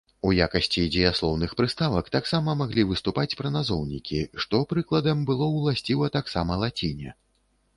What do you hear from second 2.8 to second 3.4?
выступаць